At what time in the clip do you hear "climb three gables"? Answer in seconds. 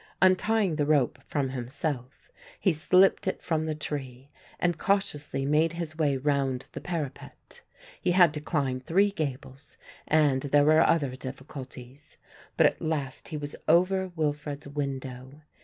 8.41-9.77